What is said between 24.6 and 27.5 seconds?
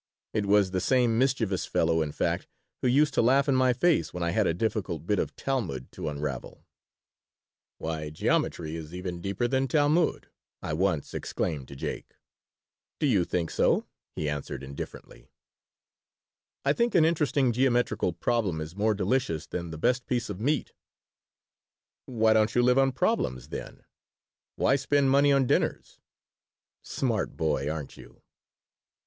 spend money on dinners?" "Smart